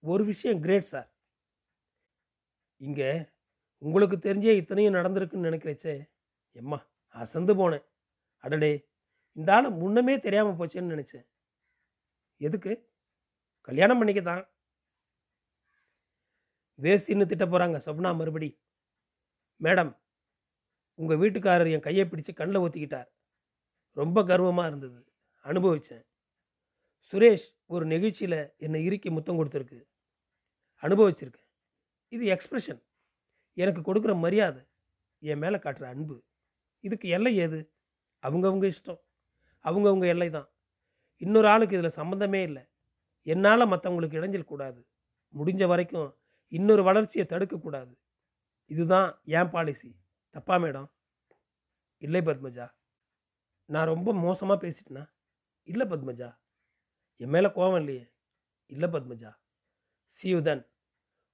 ஒரு 0.04 0.23
விஷயம் 0.30 0.61
கிரேட் 0.64 0.90
சார். 0.92 1.09
இங்கே 2.80 3.11
உங்களுக்கு 3.83 4.16
தெரிஞ்சே 4.26 4.52
இத்தனையும் 4.61 4.97
நடந்திருக்குன்னு 4.99 5.49
நினைக்கிறச்சே. 5.49 5.95
எம்மா 6.61 6.78
அசந்து 7.14 7.52
போனேன். 7.61 7.85
அடடே 8.45 8.73
இந்த 9.37 9.50
ஆளை 9.57 9.69
முன்னமே 9.80 10.14
தெரியாமல் 10.26 10.59
போச்சேன்னு 10.59 10.95
நினச்சேன். 10.95 11.26
எதுக்கு? 12.40 12.73
கல்யாணம் 13.69 13.99
பண்ணிக்க 14.00 14.23
தான் 14.30 14.42
வேசின்னு 16.82 17.26
திட்ட 17.26 17.44
போகிறாங்க 17.46 17.80
சொப்னா 17.87 18.16
மறுபடி. 18.16 18.60
மேடம் 19.60 19.99
உங்கள் 20.94 21.18
வீட்டுக்காரர் 21.18 21.70
என் 21.70 21.80
கையை 21.80 22.06
பிடிச்சு 22.06 22.32
கண்ணில் 22.34 22.60
ஊற்றிக்கிட்டார் 22.60 23.08
ரொம்ப 23.92 24.25
கர்வமாக 24.25 24.68
இருந்தது. 24.68 25.12
அனுபவித்தேன் 25.44 26.04
சுரேஷ் 27.12 27.46
ஒரு 27.66 27.87
நெகிழ்ச்சியில் 27.87 28.52
என்னை 28.56 28.84
இறுக்கி 28.84 29.10
முத்தம் 29.10 29.38
கொடுத்துருக்கு. 29.38 29.87
அனுபவிச்சிருக்கேன். 30.82 31.49
இது 32.08 32.37
எக்ஸ்பிரஷன் 32.37 32.82
எனக்கு 33.52 33.94
கொடுக்குற 33.94 34.18
மரியாதை 34.18 34.62
என் 35.18 35.38
மேலே 35.38 35.56
காட்டுற 35.56 35.82
அன்பு. 35.82 36.25
இதுக்கு 36.80 37.08
எல்லை 37.08 37.37
ஏது? 37.37 37.72
அவங்கவுங்க 38.22 38.72
இஷ்டம். 38.72 39.00
அவங்கவுங்க 39.64 40.06
எல்லை 40.06 40.30
தான். 40.30 40.52
இன்னொரு 41.16 41.49
ஆளுக்கு 41.49 41.78
இதில் 41.78 41.96
சம்மந்தமே 41.96 42.42
இல்லை. 42.42 42.62
என்னால் 43.22 43.70
மற்றவங்களுக்கு 43.70 44.18
இடைஞ்சல் 44.20 44.44
கூடாது. 44.44 44.87
முடிஞ்ச 45.34 45.66
வரைக்கும் 45.66 46.19
இன்னொரு 46.50 46.83
வளர்ச்சியை 46.83 47.26
தடுக்கக்கூடாது. 47.26 47.97
இதுதான் 48.66 49.21
என் 49.25 49.50
பாலிசி 49.50 49.97
தப்பா 50.30 50.57
மேடம்? 50.57 50.90
இல்லை 51.97 52.21
பத்மஜா. 52.21 52.75
நான் 53.64 53.87
ரொம்ப 53.87 54.14
மோசமாக 54.14 54.66
பேசிட்டேனா? 54.66 55.11
இல்லை 55.62 55.87
பத்மஜா. 55.87 56.38
என் 57.16 57.28
மேலே 57.28 57.47
கோவம் 57.47 57.78
இல்லையே. 57.78 58.12
இல்லை 58.66 58.88
பத்மஜா. 58.88 59.37
சியுதன் 60.23 60.66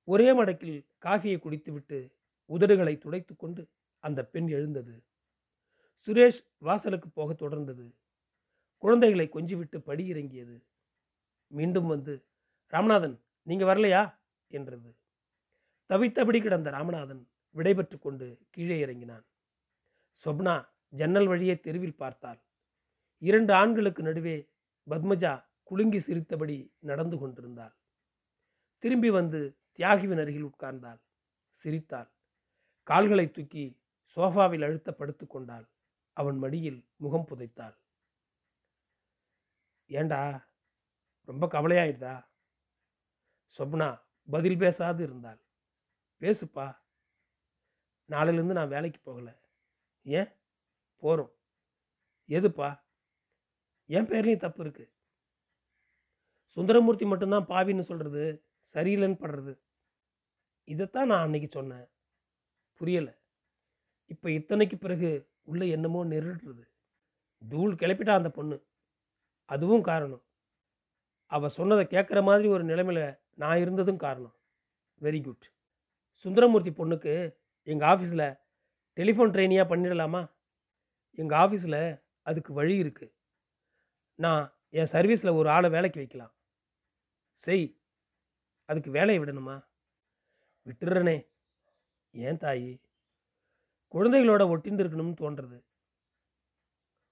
ஒரே 0.04 0.42
மடக்கில் 0.42 0.86
காஃபியை 1.02 1.38
குடித்துவிட்டு 1.38 2.16
உதடுகளை 2.48 2.98
துடைத்து 2.98 3.36
கொண்டு 3.36 3.70
அந்த 3.98 4.26
பெண் 4.26 4.48
எழுந்தது. 4.48 5.04
சுரேஷ் 6.06 6.44
வாசலுக்கு 6.58 7.08
போக 7.08 7.32
தொடர்ந்தது. 7.32 7.94
குழந்தைகளை 8.78 9.28
கொஞ்சிவிட்டு 9.28 9.78
படி 9.78 10.06
இறங்கியது. 10.06 10.66
மீண்டும் 11.46 11.86
வந்து 11.86 12.26
ராமநாதன் 12.70 13.20
நீங்கள் 13.42 13.68
வரலையா? 13.68 14.18
என்றது. 14.48 14.96
தவித்தபடி 15.90 16.42
கிடந்த 16.42 16.70
ராமநாதன் 16.70 17.28
விடைபெற்று 17.54 17.98
கொண்டு 17.98 18.38
கீழே 18.50 18.78
இறங்கினான். 18.78 19.24
ஸ்வப்னா 20.24 20.68
ஜன்னல் 20.88 21.26
வழியே 21.26 21.60
தெருவில் 21.60 21.96
பார்த்தாள். 21.96 22.40
இரண்டு 23.18 23.52
ஆண்களுக்கு 23.52 24.02
நடுவே 24.02 24.50
பத்மஜா 24.90 25.44
குலுங்கி 25.62 25.98
சிரித்தபடி 25.98 26.74
நடந்து 26.78 27.18
கொண்டிருந்தாள். 27.18 27.74
திரும்பி 28.78 29.10
வந்து 29.10 29.58
தியாகிவின் 29.72 30.20
அருகில் 30.20 30.44
உட்கார்ந்தாள். 30.44 31.00
சிரித்தாள். 31.48 32.10
கால்களை 32.82 33.30
தூக்கி 33.30 33.80
சோஃபாவில் 34.16 34.64
அழுத்த 34.64 34.92
படுத்து 34.92 35.26
கொண்டாள். 35.26 35.68
அவன் 36.12 36.38
மடியில் 36.38 36.88
முகம் 36.96 37.26
புதைத்தாள். 37.28 37.76
ஏண்டா 39.86 40.48
ரொம்ப 41.24 41.46
கவலையாயிடுதா? 41.46 42.26
சொப்னா 43.58 44.00
பதில் 44.30 44.58
பேசாது 44.58 45.02
இருந்தாள். 45.02 45.40
பேசுப்பா 46.20 46.78
நாளையிலேருந்து 48.08 48.58
நான் 48.58 48.68
வேலைக்கு 48.68 49.00
போகலை. 49.06 49.38
ஏன்? 50.02 50.28
போகிறோம் 50.96 51.32
எதுப்பா? 52.28 52.80
என் 53.86 54.06
பேர்லேயும் 54.06 54.36
தப்பு 54.36 54.64
இருக்குது 54.64 54.94
சுந்தரமூர்த்தி 56.46 57.04
மட்டும்தான் 57.04 57.46
பாவின்னு 57.46 57.80
சொல்கிறது 57.80 58.44
சரியில்லைன்னு 58.74 59.20
படுறது. 59.22 59.58
இதைத்தான் 60.64 61.06
நான் 61.06 61.22
அன்னைக்கு 61.22 61.48
சொன்னேன். 61.48 61.88
புரியலை. 62.80 63.18
இப்போ 64.06 64.28
இத்தனைக்கு 64.28 64.76
பிறகு 64.76 65.30
உள்ள 65.42 65.66
என்னமோ 65.66 66.04
நெருடுறது 66.04 66.64
தூள் 67.48 67.74
கிளப்பிட்டா 67.74 68.10
அந்த 68.10 68.30
பொண்ணு. 68.30 68.66
அதுவும் 69.44 69.82
காரணம். 69.82 70.24
அவள் 71.26 71.48
சொன்னதை 71.48 71.84
கேட்குற 71.84 72.22
மாதிரி 72.22 72.48
ஒரு 72.48 72.64
நிலைமையில 72.64 73.20
நான் 73.34 73.58
இருந்ததும் 73.58 73.96
காரணம். 73.96 74.36
வெரி 75.00 75.22
குட் 75.22 75.54
சுந்தரமூர்த்தி 76.22 76.70
பொண்ணுக்கு 76.70 77.14
எங்கள் 77.62 77.88
ஆஃபீஸில் 77.88 78.26
டெலிஃபோன் 78.96 79.32
ட்ரெயினியாக 79.34 79.70
பண்ணிடலாமா? 79.70 80.22
எங்கள் 81.10 81.38
ஆஃபீஸில் 81.38 81.80
அதுக்கு 82.22 82.52
வழி 82.52 82.82
இருக்குது 82.82 83.14
நான் 84.14 84.44
என் 84.68 84.92
சர்வீஸில் 84.92 85.36
ஒரு 85.36 85.48
ஆளை 85.48 85.70
வேலைக்கு 85.70 85.98
வைக்கலாம். 85.98 86.34
செய் 87.32 87.80
அதுக்கு 88.64 88.90
வேலையை 88.90 89.24
விடணுமா? 89.24 89.56
விட்டுறனே 90.66 91.16
ஏன் 92.10 92.36
தாயி? 92.36 92.72
குழந்தைகளோட 93.92 94.42
ஒட்டிண்டு 94.52 94.82
இருக்கணும்னு 94.84 95.20
தோன்றது. 95.20 95.58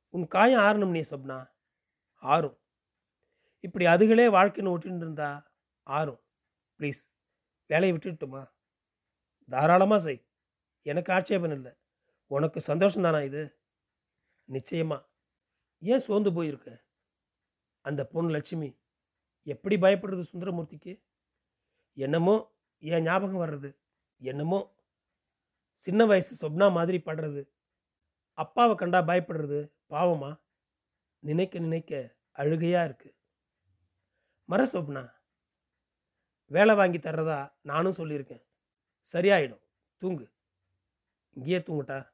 உன் 0.09 0.27
காயம் 0.27 0.61
ஆறணும் 0.61 0.91
நீ 0.91 1.01
சொப்னா? 1.01 1.39
ஆறும். 2.23 2.59
இப்படி 3.61 3.85
அதுகளே 3.85 4.27
வாழ்க்கைன்னு 4.37 4.75
ஒட்டின்னு 4.75 5.03
இருந்தா 5.05 5.29
ஆறும். 5.83 6.23
ப்ளீஸ் 6.79 7.01
வேலையை 7.67 7.99
விட்டுட்டுமா? 7.99 8.43
தாராளமாக 9.51 10.03
செய். 10.03 10.27
எனக்கு 10.83 11.13
ஆட்சேபம் 11.13 11.51
இல்லை. 11.51 11.73
உனக்கு 12.27 12.61
சந்தோஷம் 12.61 13.03
தானா 13.03 13.21
இது? 13.21 13.43
நிச்சயமா. 14.49 15.05
ஏன் 15.79 15.99
சோர்ந்து 15.99 16.33
போயிருக்க? 16.33 16.85
அந்த 17.81 18.07
பொண்ணு 18.07 18.31
லட்சுமி 18.31 18.81
எப்படி 19.43 19.77
பயப்படுறது 19.77 20.25
சுந்தரமூர்த்திக்கு? 20.33 21.03
என்னமோ 21.97 22.35
என் 22.79 23.03
ஞாபகம் 23.03 23.43
வர்றது. 23.43 23.71
என்னமோ 24.19 24.77
சின்ன 25.73 26.07
வயசு 26.07 26.33
சொப்னா 26.41 26.73
மாதிரி 26.73 26.99
படுறது. 26.99 27.43
அப்பாவை 28.39 28.77
கண்டா 28.77 29.01
பயப்படுறது 29.01 29.73
பாவமா? 29.91 30.41
நினைக்க 31.19 31.59
நினைக்க 31.59 32.17
அழுகையாக 32.33 32.85
இருக்கு. 32.85 33.11
மர 34.49 34.65
சொப்னா 34.65 35.03
வேலை 36.51 36.75
வாங்கி 36.75 36.99
தர்றதா 36.99 37.53
நானும் 37.61 37.93
சொல்லியிருக்கேன். 37.93 38.45
சரியாயிடும். 39.13 39.63
தூங்கு. 39.97 40.31
இங்கேயே 41.31 41.59
தூங்குட்டா 41.59 42.13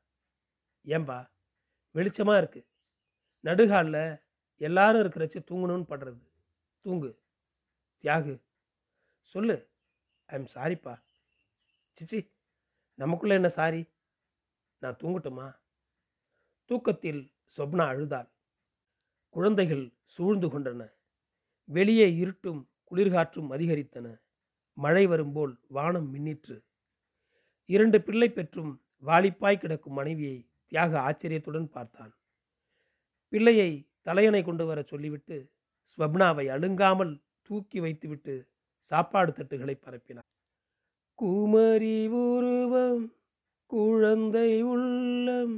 ஏன்பா? 0.84 1.30
வெளிச்சமாக 1.94 2.36
இருக்கு. 2.36 2.66
நடுகாலில் 3.44 4.22
எல்லாரும் 4.56 5.02
இருக்கிறச்சு 5.02 5.44
தூங்கணும்னு 5.50 5.84
படுறது. 5.88 6.28
தூங்கு. 6.80 7.22
தியாகு. 8.02 8.42
சொல்லு. 9.20 9.70
ஐ 10.26 10.38
எம் 10.38 10.46
சாரிப்பா. 10.54 11.02
சிச்சி. 11.90 12.32
நமக்குள்ள 12.94 13.34
என்ன 13.34 13.48
சாரி? 13.48 13.84
நான் 14.78 14.96
தூங்கட்டுமா? 14.96 15.56
தூக்கத்தில் 16.64 17.32
சொப்னா 17.56 17.86
அழுதாள். 17.86 18.30
குழந்தைகள் 19.30 19.94
சூழ்ந்து 20.04 20.46
கொண்டன. 20.48 20.92
வெளியே 21.64 22.14
இருட்டும் 22.14 22.70
குளிர்காற்றும் 22.90 23.50
அதிகரித்தன. 23.50 24.20
மழை 24.72 25.06
வரும்போல் 25.06 25.60
வானம் 25.68 26.14
மின்னிற்று. 26.14 26.64
இரண்டு 27.70 27.98
பிள்ளை 28.02 28.28
பெற்றும் 28.28 28.72
வாலிப்பாய் 29.06 29.58
கிடக்கும் 29.58 29.94
மனைவியை 29.94 30.36
தியாக 30.72 30.92
ஆச்சரியத்துடன் 31.00 31.68
பார்த்தான். 31.70 32.12
பிள்ளையை 33.32 33.70
தலையணை 34.02 34.42
கொண்டு 34.42 34.64
வர 34.66 34.78
சொல்லிவிட்டு 34.82 35.36
ஸ்வப்னாவை 35.90 36.46
அழுங்காமல் 36.50 37.12
தூக்கி 37.42 37.78
வைத்துவிட்டு 37.80 38.34
சாப்பாடு 38.90 39.32
தட்டுகளை 39.32 39.76
பரப்பினார் 39.76 40.28
குமரி 41.18 41.96
உருவம் 42.22 43.04
குழந்தை 43.66 44.62
உள்ளம் 44.62 45.56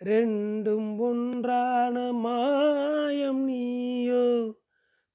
ரெண்டும் 0.00 0.98
ஒன்றான 0.98 2.12
மாயம் 2.12 3.42
நீயோ? 3.44 4.26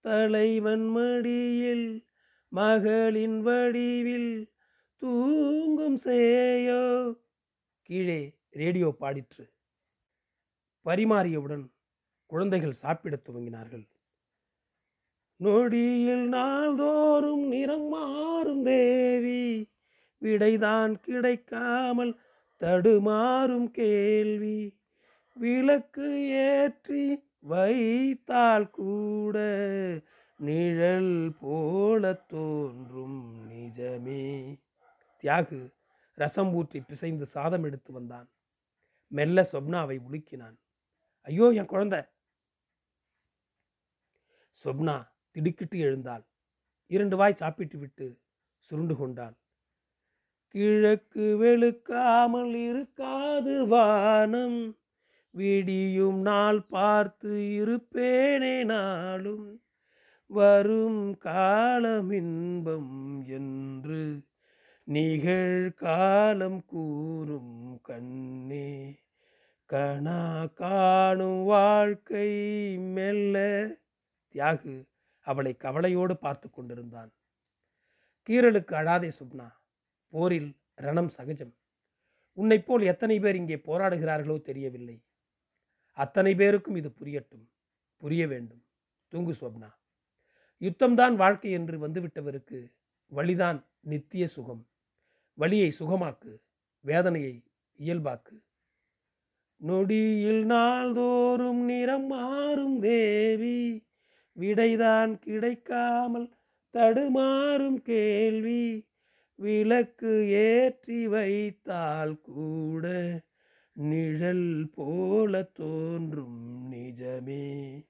தலைவன் 0.06 0.88
மடியில் 0.90 1.88
மகளின் 2.52 3.40
வடிவில் 3.42 4.32
தூங்கும் 5.06 5.98
சேயோ? 5.98 7.14
கீழே 7.82 8.36
ரேடியோ 8.50 8.96
பாடிற்று. 9.00 9.50
பரிமாறியவுடன் 10.86 11.72
குழந்தைகள் 12.26 12.72
சாப்பிடத் 12.72 13.30
துவங்கினார்கள். 13.30 13.88
நொடியில் 15.36 16.28
நாள்தோறும் 16.28 17.48
நிறம் 17.48 17.88
மாறும் 17.88 18.64
தேவி. 18.64 19.72
விடைதான் 20.22 21.00
கிடைக்காமல் 21.00 22.20
தடுமாறும் 22.58 23.72
கேள்வி. 23.72 24.78
விளக்கு 25.34 26.28
ஏற்றி 26.28 27.24
வைத்தால் 27.40 28.70
கூட 28.70 29.38
நிழல் 30.38 31.34
போல 31.40 32.14
தோன்றும் 32.14 33.50
நிஜமே. 33.50 34.56
தியாகு 35.26 35.60
ரசம் 36.18 36.54
ஊற்றி 36.54 36.80
பிசைந்து 36.80 37.26
சாதம் 37.26 37.64
எடுத்து 37.64 37.92
வந்தான். 37.94 38.28
மெல்ல 39.12 39.42
சொப்னாவை 39.52 39.98
உலுக்கினான். 40.00 40.58
ஐயோ 41.28 41.48
என் 41.52 41.66
குழந்தை! 41.66 42.02
சொப்னா 44.58 44.96
திடுக்கிட்டு 45.36 45.78
எழுந்தாள். 45.80 46.24
இரண்டு 46.92 47.16
வாய் 47.16 47.34
சாப்பிட்டு 47.34 47.78
விட்டு 47.78 48.08
சுருண்டு 48.72 48.96
கொண்டாள். 48.96 49.36
கிழக்கு 50.56 51.26
வெளுக்காமல் 51.36 52.54
இருக்காது 52.68 53.56
வானம். 53.66 54.60
விடியும் 55.34 56.22
நாள் 56.22 56.62
பார்த்து 56.68 57.32
இருப்பேனே 57.56 58.64
நாளும். 58.64 59.48
வரும் 60.30 61.04
காலம் 61.18 62.12
இன்பம் 62.12 62.94
என்று 63.30 64.04
நிகழ்காலம் 64.88 66.66
கூறும் 66.66 67.82
கண்ணே 67.82 68.68
கணா 69.70 70.54
காணும் 70.54 71.44
வாழ்க்கை 71.44 72.30
மெல்ல. 72.78 73.36
தியாகு 74.36 74.88
அவளை 75.28 75.58
கவலையோடு 75.58 76.18
பார்த்து 76.18 76.50
கொண்டிருந்தான். 76.50 77.12
கீரலுக்கு 78.30 78.74
அழாதே 78.76 79.10
சுப்னா 79.20 79.48
போரில் 80.10 80.52
ரணம் 80.82 81.08
சகஜம். 81.08 81.54
உன்னைப் 82.34 82.68
போல் 82.68 82.82
எத்தனை 82.82 83.20
பேர் 83.20 83.36
இங்கே 83.36 83.56
போராடுகிறார்களோ 83.56 84.42
தெரியவில்லை. 84.42 84.98
அத்தனை 85.92 86.36
பேருக்கும் 86.36 86.76
இது 86.76 86.90
புரியட்டும் 86.90 87.46
புரிய 87.98 88.28
வேண்டும். 88.28 88.64
தூங்கு 89.08 89.36
ஸ்வப்னா 89.42 89.72
யுத்தம்தான் 90.62 91.16
வாழ்க்கை 91.16 91.52
என்று 91.52 91.88
வந்துவிட்டவருக்கு 91.88 92.60
வழிதான் 93.12 93.66
நித்திய 93.80 94.28
சுகம். 94.28 94.64
வழியை 95.36 95.74
சுகமாக்கு 95.80 96.42
வேதனையை 96.80 97.44
இயல்பாக்கு. 97.80 98.36
நொடியில் 99.58 100.46
நாள்தோறும் 100.46 101.64
நிறம் 101.64 102.06
மாறும் 102.06 102.80
தேவி 102.80 103.88
விடைதான் 104.40 105.20
கிடைக்காமல் 105.20 106.34
தடுமாறும் 106.70 107.82
கேள்வி. 107.82 108.88
விளக்கு 109.36 110.30
ஏற்றி 110.30 111.08
வைத்தால் 111.08 112.22
கூட 112.22 112.86
நிழல் 113.74 114.70
போல 114.76 115.44
தோன்றும் 115.44 116.72
நிஜமே. 116.72 117.86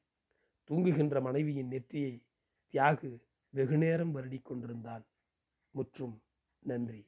தூங்குகின்ற 0.64 1.22
மனைவியின் 1.22 1.68
நெற்றியை 1.68 2.26
தியாகு 2.74 3.20
வெகுநேரம் 3.50 4.16
வருடிக் 4.16 4.46
கொண்டிருந்தான். 4.46 5.06
முற்றும் 5.72 6.22
நன்றி. 6.60 7.08